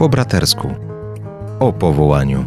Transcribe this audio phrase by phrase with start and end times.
[0.00, 0.68] Po bratersku.
[1.58, 2.44] O powołaniu.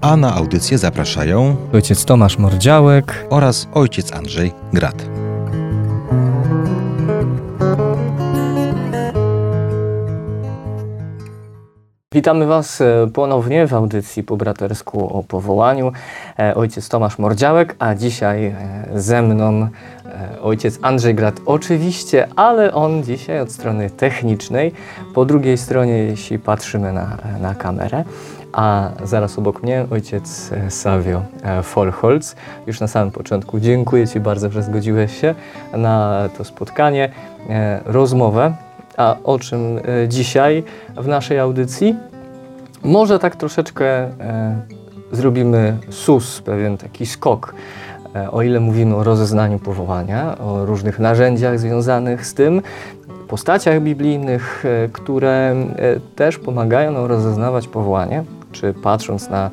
[0.00, 5.15] A na audycję zapraszają ojciec Tomasz Mordziałek oraz ojciec Andrzej Grat.
[12.26, 15.92] Witamy Was e, ponownie w audycji po bratersku o powołaniu.
[16.38, 18.54] E, ojciec Tomasz Mordziałek, a dzisiaj e,
[18.94, 19.68] ze mną
[20.42, 24.72] ojciec Andrzej Grat oczywiście, ale on dzisiaj od strony technicznej,
[25.14, 28.04] po drugiej stronie, jeśli patrzymy na, na kamerę,
[28.52, 31.22] a zaraz obok mnie ojciec Savio
[31.62, 32.36] Folholz.
[32.66, 35.34] Już na samym początku dziękuję Ci bardzo, że zgodziłeś się
[35.72, 37.10] na to spotkanie,
[37.84, 38.54] rozmowę.
[38.96, 40.64] A o czym dzisiaj
[40.96, 41.96] w naszej audycji?
[42.84, 44.60] Może tak troszeczkę e,
[45.12, 47.54] zrobimy sus, pewien taki skok,
[48.14, 52.62] e, o ile mówimy o rozeznaniu powołania, o różnych narzędziach związanych z tym,
[53.28, 55.54] postaciach biblijnych, e, które
[56.16, 59.50] też pomagają nam rozeznawać powołanie, czy patrząc na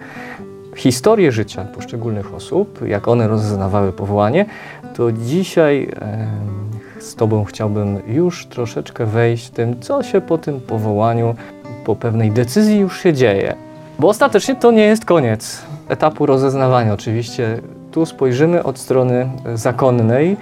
[0.75, 4.45] historię życia poszczególnych osób, jak one rozeznawały powołanie,
[4.95, 5.89] to dzisiaj
[6.99, 11.35] z Tobą chciałbym już troszeczkę wejść w tym, co się po tym powołaniu
[11.85, 13.55] po pewnej decyzji już się dzieje.
[13.99, 16.93] Bo ostatecznie to nie jest koniec etapu rozeznawania.
[16.93, 17.59] Oczywiście
[17.91, 20.37] tu spojrzymy od strony zakonnej.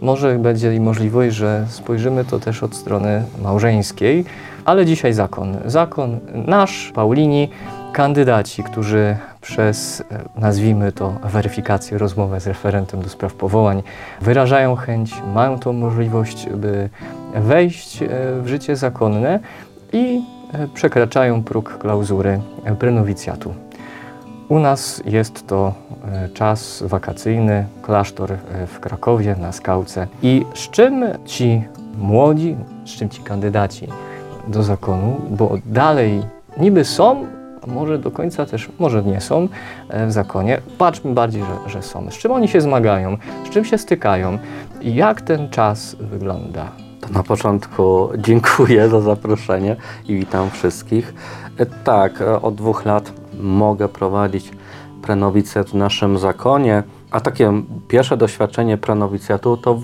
[0.00, 4.24] Może będzie i możliwość, że spojrzymy to też od strony małżeńskiej,
[4.64, 5.56] ale dzisiaj zakon.
[5.64, 7.48] Zakon nasz, Paulini,
[7.92, 10.02] kandydaci, którzy przez,
[10.36, 13.82] nazwijmy to, weryfikację, rozmowę z referentem do spraw powołań,
[14.20, 16.88] wyrażają chęć, mają tą możliwość, by
[17.34, 17.98] wejść
[18.42, 19.40] w życie zakonne
[19.92, 20.43] i E,
[20.74, 22.40] przekraczają próg klauzury
[22.78, 23.54] prenowicjatu.
[24.48, 25.74] U nas jest to
[26.12, 30.06] e, czas wakacyjny, klasztor e, w Krakowie na Skałce.
[30.22, 31.62] I z czym ci
[31.98, 33.88] młodzi, z czym ci kandydaci
[34.48, 36.22] do zakonu, bo dalej
[36.56, 37.26] niby są,
[37.62, 39.48] a może do końca też, może nie są
[40.06, 40.60] w zakonie.
[40.78, 42.10] Patrzmy bardziej, że, że są.
[42.10, 43.16] Z czym oni się zmagają,
[43.46, 44.38] z czym się stykają
[44.80, 49.76] i jak ten czas wygląda to na początku dziękuję za zaproszenie
[50.08, 51.14] i witam wszystkich.
[51.58, 54.50] E, tak, e, od dwóch lat mogę prowadzić
[55.02, 57.52] prenowicjat w naszym zakonie, a takie
[57.88, 59.78] pierwsze doświadczenie prenowicjatu to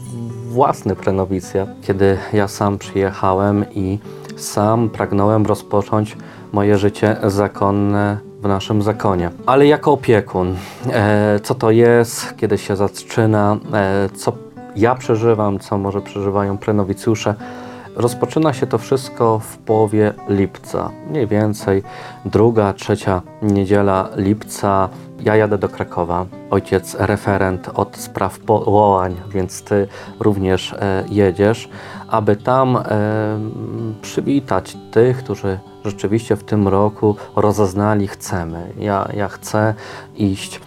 [0.49, 3.99] własny prenowicjat, kiedy ja sam przyjechałem i
[4.37, 6.17] sam pragnąłem rozpocząć
[6.53, 9.31] moje życie zakonne w naszym zakonie.
[9.47, 10.57] Ale jako opiekun,
[10.93, 13.57] e, co to jest, kiedy się zaczyna,
[14.15, 14.33] co
[14.77, 17.35] ja przeżywam, co może przeżywają prenowicjusze.
[17.97, 21.83] Rozpoczyna się to wszystko w połowie lipca, mniej więcej
[22.25, 24.89] druga, trzecia niedziela lipca.
[25.21, 29.89] Ja jadę do Krakowa, ojciec referent od spraw powołań, więc ty
[30.21, 31.69] również e, jedziesz,
[32.09, 32.83] aby tam e,
[34.03, 38.73] przywitać tych, którzy rzeczywiście w tym roku rozeznali chcemy.
[38.79, 39.75] Ja, ja chcę
[40.17, 40.61] iść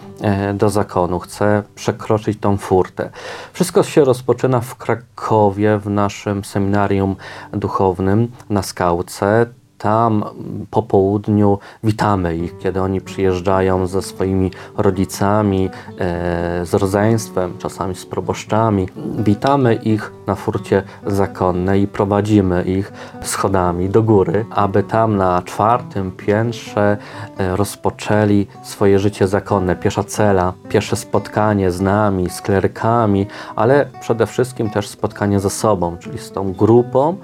[0.54, 3.10] do zakonu, chce przekroczyć tą furtę.
[3.54, 7.16] Wszystko się rozpoczyna w Krakowie, w naszym seminarium
[7.54, 9.46] duchownym na Skałce
[9.84, 10.24] tam
[10.72, 18.06] po południu witamy ich, kiedy oni przyjeżdżają ze swoimi rodzicami, e, z rodzeństwem, czasami z
[18.06, 18.88] proboszczami.
[19.20, 26.12] Witamy ich na furcie zakonnej i prowadzimy ich schodami do góry, aby tam na czwartym
[26.12, 26.98] piętrze
[27.38, 29.76] e, rozpoczęli swoje życie zakonne.
[29.76, 35.98] Pierwsza cela, pierwsze spotkanie z nami, z klerykami, ale przede wszystkim też spotkanie ze sobą,
[35.98, 37.18] czyli z tą grupą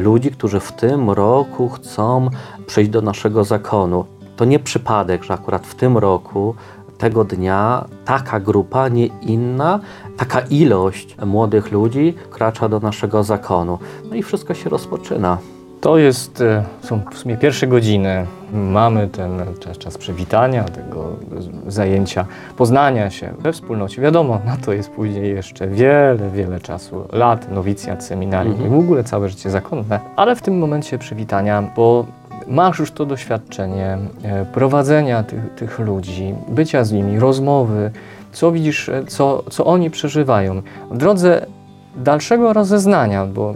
[0.00, 2.30] ludzi, którzy w tym roku chcą
[2.66, 4.04] przyjść do naszego zakonu.
[4.36, 6.54] To nie przypadek, że akurat w tym roku
[6.98, 9.80] tego dnia taka grupa, nie inna,
[10.16, 13.78] taka ilość młodych ludzi kracza do naszego zakonu.
[14.10, 15.38] No i wszystko się rozpoczyna.
[15.80, 18.26] To jest, e, są w sumie pierwsze godziny.
[18.52, 21.08] Mamy ten czas, czas przywitania, tego
[21.66, 22.26] zajęcia,
[22.56, 24.02] poznania się we wspólnocie.
[24.02, 28.72] Wiadomo, na to jest później jeszcze wiele, wiele czasu, lat, nowicjat, seminarium mhm.
[28.72, 30.00] i w ogóle całe życie zakonne.
[30.16, 32.06] Ale w tym momencie przywitania, bo
[32.48, 37.90] masz już to doświadczenie e, prowadzenia tych, tych ludzi, bycia z nimi, rozmowy,
[38.32, 40.62] co widzisz, e, co, co oni przeżywają.
[40.90, 41.46] W drodze
[41.96, 43.54] dalszego rozeznania, bo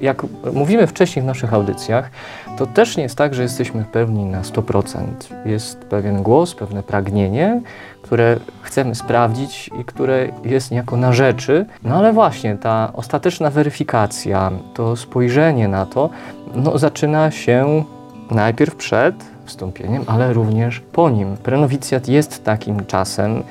[0.00, 2.10] jak mówimy wcześniej w naszych audycjach,
[2.56, 5.04] to też nie jest tak, że jesteśmy pewni na 100%.
[5.44, 7.60] Jest pewien głos, pewne pragnienie,
[8.02, 11.66] które chcemy sprawdzić i które jest niejako na rzeczy.
[11.84, 16.10] No ale właśnie ta ostateczna weryfikacja, to spojrzenie na to,
[16.54, 17.84] no, zaczyna się
[18.30, 19.14] najpierw przed
[19.44, 21.36] wstąpieniem, ale również po nim.
[21.36, 23.42] Prenowicjat jest takim czasem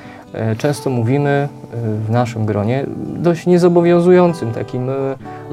[0.58, 1.48] często mówimy e,
[2.06, 2.86] w naszym gronie
[3.16, 4.94] dość niezobowiązującym, takim e,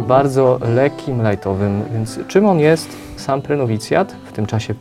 [0.07, 1.81] bardzo lekkim, lajtowym.
[1.94, 4.74] Więc czym on jest, sam prenowicjat, w tym czasie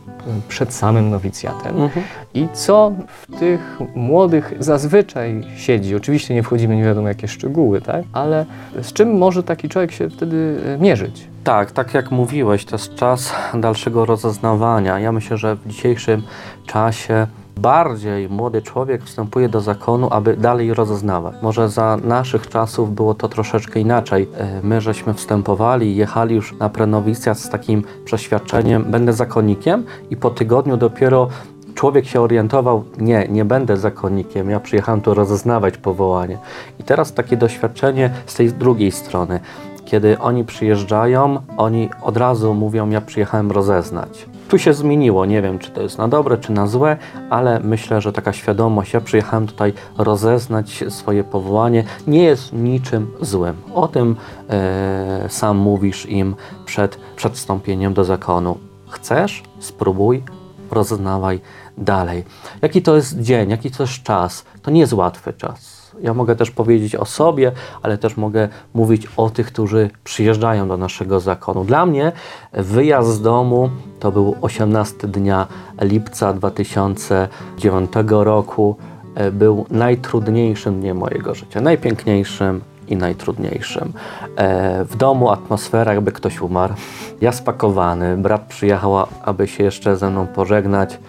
[0.47, 2.05] przed samym nowicjatem Mhm.
[2.33, 5.95] i co w tych młodych zazwyczaj siedzi.
[5.95, 8.03] Oczywiście nie wchodzimy nie wiadomo jakie szczegóły, tak?
[8.13, 8.45] ale
[8.81, 11.27] z czym może taki człowiek się wtedy e, mierzyć?
[11.43, 14.99] Tak, tak jak mówiłeś, to jest czas dalszego rozeznawania.
[14.99, 16.23] Ja myślę, że w dzisiejszym
[16.65, 17.27] czasie
[17.57, 21.35] bardziej młody człowiek wstępuje do zakonu, aby dalej rozeznawać.
[21.41, 24.27] Może za naszych czasów było to troszeczkę inaczej.
[24.37, 30.29] E, My żeśmy wstępowali, jechali już na prenowicjat z takim przeświadczeniem, będę zakonnikiem i po
[30.29, 31.27] tygodniu dopiero
[31.75, 36.37] człowiek się orientował, nie, nie będę zakonnikiem, ja przyjechałem tu rozeznawać powołanie.
[36.79, 39.39] I teraz takie doświadczenie z tej drugiej strony.
[39.85, 44.25] Kiedy oni przyjeżdżają, oni od razu mówią, ja przyjechałem rozeznać.
[44.49, 46.97] Tu się zmieniło, nie wiem czy to jest na dobre, czy na złe,
[47.29, 53.55] ale myślę, że taka świadomość, ja przyjechałem tutaj rozeznać swoje powołanie, nie jest niczym złym.
[53.73, 54.15] O tym
[54.49, 56.35] e, sam mówisz im
[56.65, 58.57] przed, przed wstąpieniem do zakonu.
[58.89, 59.43] Chcesz?
[59.59, 60.23] Spróbuj,
[60.71, 61.39] rozeznawaj
[61.77, 62.23] dalej.
[62.61, 64.45] Jaki to jest dzień, jaki to jest czas?
[64.61, 65.76] To nie jest łatwy czas.
[66.01, 67.51] Ja mogę też powiedzieć o sobie,
[67.83, 71.63] ale też mogę mówić o tych, którzy przyjeżdżają do naszego zakonu.
[71.63, 72.11] Dla mnie
[72.53, 75.47] wyjazd z domu to był 18 dnia
[75.81, 78.75] lipca 2009 roku.
[79.15, 83.93] E, Był najtrudniejszym dniem mojego życia, najpiękniejszym i najtrudniejszym.
[84.35, 86.73] E, W domu atmosfera, jakby ktoś umarł.
[87.21, 88.93] Ja spakowany, brat przyjechał,
[89.23, 90.99] aby się jeszcze ze mną pożegnać.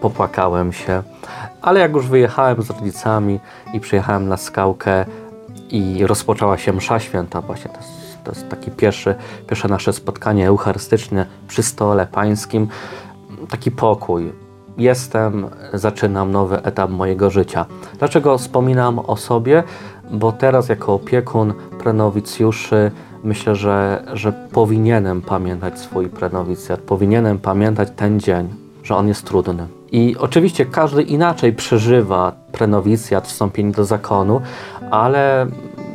[0.00, 1.02] Popłakałem się,
[1.62, 3.40] ale jak już wyjechałem z rodzicami
[3.72, 5.04] i przyjechałem na skałkę
[5.70, 9.14] i rozpoczęła się msza święta, właśnie to jest, to jest takie pierwsze,
[9.46, 12.68] pierwsze nasze spotkanie eucharystyczne przy stole pańskim,
[13.48, 14.32] taki pokój.
[14.78, 17.66] Jestem, zaczynam nowy etap mojego życia.
[17.98, 19.62] Dlaczego wspominam o sobie?
[20.10, 22.90] Bo teraz jako opiekun prenowicjuszy
[23.24, 28.48] myślę, że, że powinienem pamiętać swój prenowicjat, powinienem pamiętać ten dzień,
[28.82, 29.66] że on jest trudny.
[29.92, 34.40] I oczywiście każdy inaczej przeżywa prenowicjat, wstąpienie do zakonu,
[34.90, 35.46] ale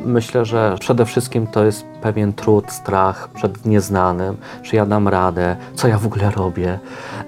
[0.04, 5.56] myślę, że przede wszystkim to jest pewien trud, strach przed nieznanym, czy ja dam radę,
[5.74, 6.78] co ja w ogóle robię.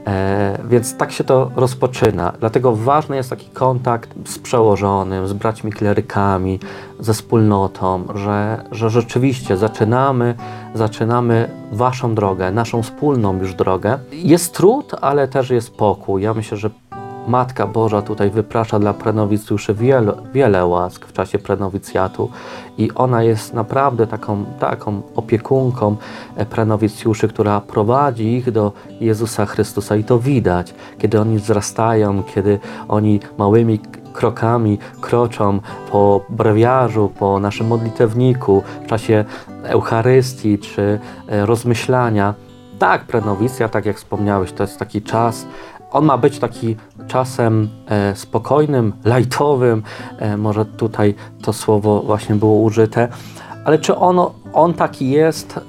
[0.06, 2.32] E, więc tak się to rozpoczyna.
[2.40, 6.60] Dlatego ważny jest taki kontakt z przełożonym, z braćmi klerykami,
[7.00, 10.34] ze wspólnotą, że, że rzeczywiście zaczynamy,
[10.74, 13.98] zaczynamy waszą drogę, naszą wspólną już drogę.
[14.12, 16.22] Jest trud, ale też jest pokój.
[16.22, 16.70] Ja myślę, że
[17.28, 22.30] Matka Boża tutaj wyprasza dla prenowicjuszy wiele, wiele łask w czasie prenowicjatu
[22.78, 25.96] i ona jest naprawdę taką, taką opiekunką
[26.36, 32.58] e, prenowicjuszy, która prowadzi ich do Jezusa Chrystusa i to widać, kiedy oni wzrastają, kiedy
[32.88, 33.80] oni małymi
[34.12, 39.24] krokami kroczą po brewiarzu, po naszym modlitewniku w czasie
[39.62, 42.34] Eucharystii czy e, rozmyślania.
[42.78, 45.46] Tak, prenowicja, tak jak wspomniałeś, to jest taki czas,
[45.92, 46.76] on ma być taki
[47.06, 49.82] czasem e, spokojnym, lajtowym,
[50.18, 53.08] e, może tutaj to słowo właśnie było użyte,
[53.64, 55.60] ale czy ono, on taki jest?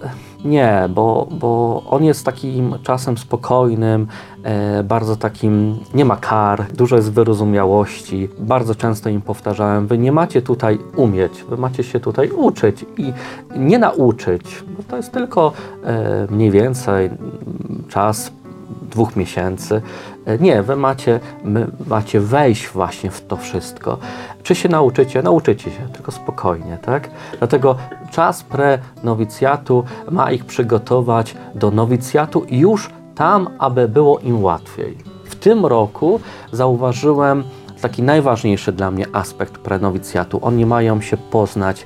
[0.46, 4.08] Nie, bo, bo on jest takim czasem spokojnym,
[4.44, 8.30] e, bardzo takim, nie ma kar, dużo jest wyrozumiałości.
[8.40, 13.14] Bardzo często im powtarzałem, wy nie macie tutaj umieć, wy macie się tutaj uczyć i
[13.58, 15.52] nie nauczyć, bo to jest tylko
[15.84, 17.10] e, mniej więcej
[17.88, 18.32] czas
[18.92, 19.82] dwóch miesięcy.
[20.26, 21.20] E, Nie, wy macie,
[21.88, 23.98] macie wejść właśnie w to wszystko.
[24.44, 25.22] Czy się nauczycie?
[25.22, 27.10] Nauczycie się, tylko spokojnie, tak?
[27.40, 27.76] Dlatego
[28.12, 34.98] czas pre-nowicjatu ma ich przygotować do nowicjatu już tam, aby było im łatwiej.
[35.26, 36.20] W tym roku
[36.52, 37.44] zauważyłem
[37.82, 40.40] taki najważniejszy dla mnie aspekt prenowicjatu.
[40.42, 41.86] Oni mają się poznać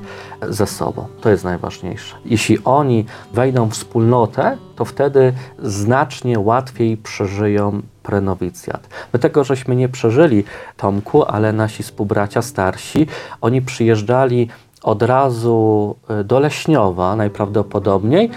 [0.50, 1.06] ze sobą.
[1.22, 2.16] To jest najważniejsze.
[2.26, 8.90] Jeśli oni wejdą w wspólnotę, to wtedy znacznie łatwiej przeżyją prenowicjat.
[9.14, 10.44] My tego żeśmy nie przeżyli,
[10.78, 13.08] Tomku, ale nasi współbracia starsi,
[13.42, 14.50] oni przyjeżdżali
[14.84, 18.30] od razu y, do Leśniowa najprawdopodobniej,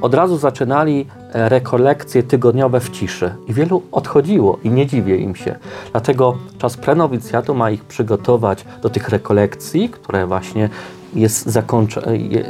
[0.00, 5.36] od razu zaczynali e, rekolekcje tygodniowe w ciszy i wielu odchodziło i nie dziwię im
[5.36, 5.56] się.
[5.92, 10.68] Dlatego czas prenowicjatu ma ich przygotować do tych rekolekcji, które właśnie
[11.14, 11.58] jest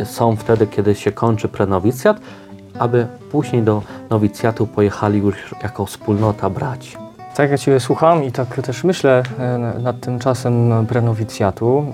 [0.05, 2.21] są wtedy, kiedy się kończy prenowicjat,
[2.79, 6.97] aby później do nowicjatu pojechali już jako wspólnota braci.
[7.35, 11.87] Tak, ja Ciebie słucham i tak też myślę e, nad tym czasem prenowicjatu.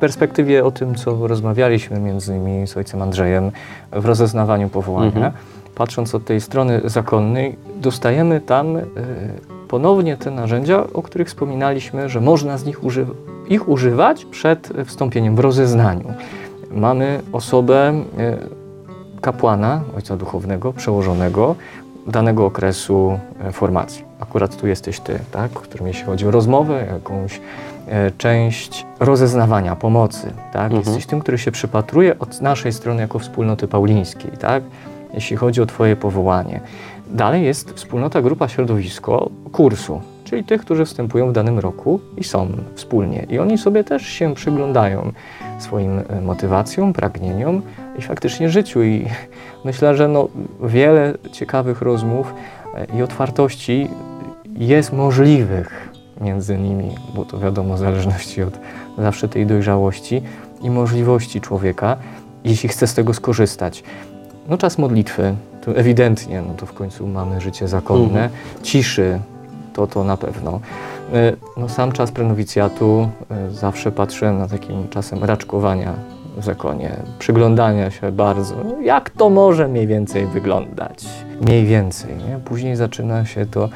[0.00, 3.50] W perspektywie o tym, co rozmawialiśmy między innymi z ojcem Andrzejem
[3.92, 5.32] w rozeznawaniu powołania, Mhm.
[5.74, 8.82] patrząc od tej strony zakonnej, dostajemy tam e,
[9.68, 13.16] ponownie te narzędzia, o których wspominaliśmy, że można z nich używać
[13.48, 16.14] ich używać przed wstąpieniem w rozeznaniu.
[16.70, 18.02] Mamy osobę e,
[19.20, 21.54] kapłana, ojca duchownego, przełożonego
[22.06, 24.04] danego okresu e, formacji.
[24.20, 25.50] Akurat tu jesteś ty, tak?
[25.50, 27.40] którym jeśli chodzi o rozmowę, jakąś
[28.18, 30.32] część rozeznawania, pomocy.
[30.52, 30.72] Tak?
[30.72, 30.82] Mhm.
[30.82, 34.62] Jesteś tym, który się przypatruje od naszej strony jako wspólnoty paulińskiej, tak?
[35.14, 36.60] jeśli chodzi o Twoje powołanie.
[37.06, 42.48] Dalej jest wspólnota, grupa, środowisko kursu, czyli tych, którzy wstępują w danym roku i są
[42.74, 43.26] wspólnie.
[43.30, 45.12] I oni sobie też się przyglądają
[45.58, 47.62] swoim e, motywacjom, pragnieniom
[47.98, 48.82] i faktycznie życiu.
[48.82, 49.06] I
[49.64, 50.28] myślę, że no,
[50.62, 52.34] wiele ciekawych rozmów
[52.74, 53.88] e, i otwartości
[54.56, 55.89] jest możliwych
[56.20, 58.54] między nimi, bo to wiadomo, w zależności od
[58.98, 60.22] zawsze tej dojrzałości
[60.62, 61.96] i możliwości człowieka,
[62.44, 63.82] jeśli chce z tego skorzystać.
[64.48, 65.34] No czas modlitwy,
[65.64, 68.30] to ewidentnie, no to w końcu mamy życie zakonne, Mhm.
[68.62, 69.18] ciszy,
[69.72, 70.60] to to na pewno.
[71.12, 75.92] E, No sam czas prenowicjatu e, zawsze patrzyłem na takim czasem raczkowania
[76.36, 81.06] w zakonie, przyglądania się bardzo, jak to może mniej więcej wyglądać.
[81.40, 82.38] Mniej więcej, nie?
[82.44, 83.68] Później zaczyna się to,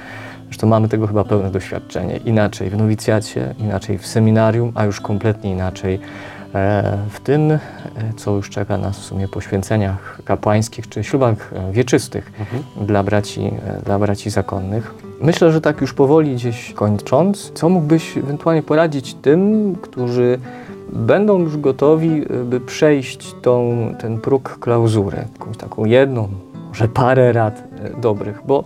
[0.55, 5.51] zresztą mamy tego chyba pełne doświadczenie, inaczej w nowicjacie, inaczej w seminarium, a już kompletnie
[5.51, 6.01] inaczej
[6.55, 7.59] e, w tym, e,
[8.17, 12.87] co już czeka nas w sumie po święceniach kapłańskich czy ślubach e, wieczystych Mhm.
[12.87, 13.51] dla braci,
[13.85, 14.95] dla braci zakonnych.
[15.21, 20.39] Myślę, że tak już powoli gdzieś kończąc, co mógłbyś ewentualnie poradzić tym, którzy
[20.93, 26.29] będą już gotowi, by przejść tą, ten próg klauzury, jakąś taką jedną,
[26.69, 27.63] może parę rad
[28.01, 28.65] dobrych, bo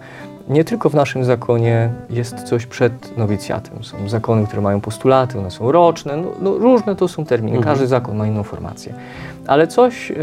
[0.49, 3.85] nie tylko w naszym zakonie jest coś przed nowicjatem.
[3.85, 7.75] Są zakony, które mają postulaty, one są roczne, no, no różne to są terminy, Mhm.
[7.75, 8.95] każdy zakon ma inną formację.
[9.47, 10.17] Ale coś, e,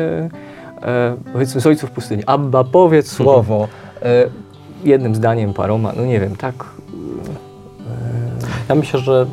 [0.81, 3.67] e, powiedzmy z ojców pustyni, Abba powiedz słowo,
[4.01, 4.25] e,
[4.83, 6.53] jednym zdaniem, paroma, no nie wiem, tak.
[8.69, 9.25] Ja myślę, że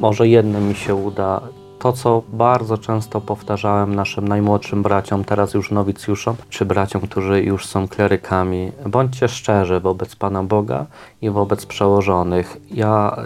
[0.00, 1.40] może jedno mi się uda.
[1.84, 7.66] To, co bardzo często powtarzałem naszym najmłodszym braciom, teraz już nowicjuszom, czy braciom, którzy już
[7.66, 10.86] są klerykami, bądźcie szczerzy wobec Pana Boga
[11.22, 12.56] i wobec przełożonych.
[12.70, 13.16] Ja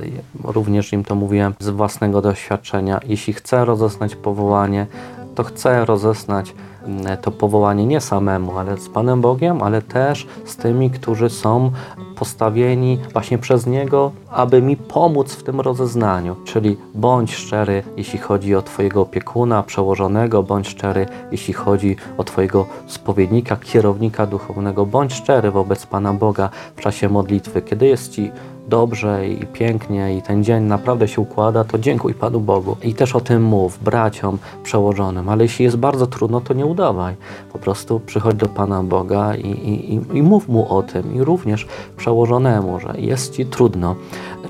[0.44, 3.00] również im to mówiłem z własnego doświadczenia.
[3.06, 4.86] Jeśli chcę rozeznać powołanie,
[5.34, 10.56] to chcę rozeznać mm, to powołanie nie samemu, ale z Panem Bogiem, ale też z
[10.56, 11.72] tymi, którzy są
[12.16, 16.36] postawieni właśnie przez Niego, aby mi pomóc w tym rozeznaniu.
[16.44, 22.66] Czyli bądź szczery, jeśli chodzi o Twojego opiekuna, przełożonego, bądź szczery, jeśli chodzi o Twojego
[22.86, 27.62] spowiednika, kierownika duchownego, bądź szczery wobec Pana Boga w czasie modlitwy.
[27.62, 28.30] Kiedy jest Ci
[28.68, 32.76] dobrze i pięknie i ten dzień naprawdę się układa, to dziękuj Panu Bogu.
[32.82, 37.14] I też o tym mów braciom przełożonym, ale jeśli jest bardzo trudno, to nie udawaj.
[37.52, 41.24] Po prostu przychodź do Pana Boga i, i, i, i mów Mu o tym i
[41.24, 41.66] również
[41.96, 43.96] przełożonemu, że jest Ci trudno.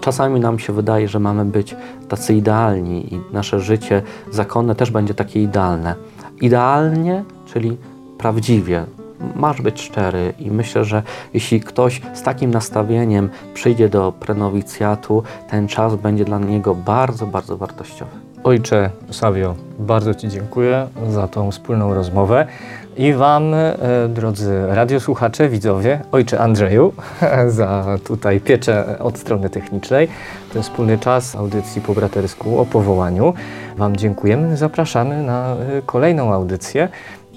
[0.01, 1.77] Czasami nam się wydaje, że mamy być
[2.09, 5.95] tacy idealni i nasze życie zakonne też będzie takie idealne.
[6.41, 7.77] Idealnie, czyli
[8.19, 8.85] prawdziwie,
[9.37, 11.03] masz być szczery i myślę, że
[11.35, 17.57] jeśli ktoś z takim nastawieniem przyjdzie do prenowicjatu, ten czas będzie dla niego bardzo, bardzo
[17.57, 18.11] wartościowy.
[18.45, 22.47] Ojcze Savio, bardzo Ci dziękuję za tą wspólną rozmowę
[22.99, 23.77] i Wam, e,
[24.09, 26.93] drodzy radiosłuchacze, widzowie, Ojcze Andrzeju,
[27.59, 30.09] za tutaj pieczę od strony technicznej.
[30.53, 33.35] Ten wspólny czas audycji po bratersku o powołaniu.
[33.77, 36.89] Wam dziękujemy, zapraszamy na e, kolejną audycję.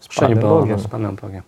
[0.00, 0.78] Z Panem Bogiem.
[0.78, 1.42] Z Panem Bogiem.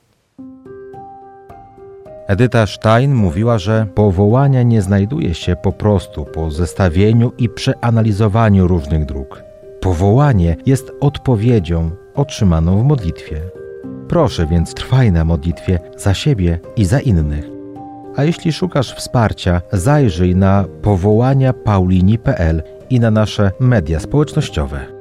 [2.27, 9.05] Edyta Stein mówiła, że powołania nie znajduje się po prostu po zestawieniu i przeanalizowaniu różnych
[9.05, 9.43] dróg.
[9.81, 13.41] Powołanie jest odpowiedzią otrzymaną w modlitwie.
[14.09, 17.54] Proszę więc trwaj na modlitwie za siebie i za innych.
[18.16, 24.94] A jeśli szukasz wsparcia, zajrzyj na powołania paulini.pl i na nasze media społecznościowe.